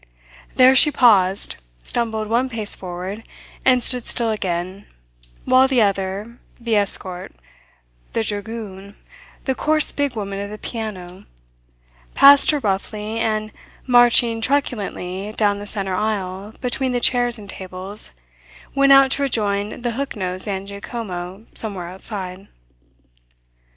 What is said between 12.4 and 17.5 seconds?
her roughly, and, marching truculently down the centre aisle between the chairs and